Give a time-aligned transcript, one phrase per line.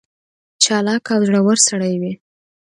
[0.63, 2.13] چالاک او زړه ور سړی وي.